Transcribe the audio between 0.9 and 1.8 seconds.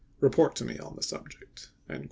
the subject.